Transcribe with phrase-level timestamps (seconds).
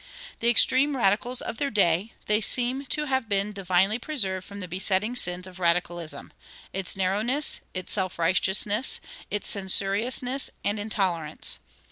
[0.39, 4.67] The extreme radicals of their day, they seem to have been divinely preserved from the
[4.67, 6.33] besetting sins of radicalism
[6.73, 11.59] its narrowness, its self righteousness, its censoriousness and intolerance.